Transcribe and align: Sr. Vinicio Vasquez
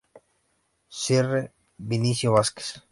Sr. 1.01 1.53
Vinicio 1.77 2.31
Vasquez 2.33 2.79